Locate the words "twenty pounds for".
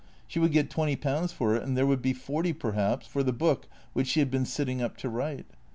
0.71-1.55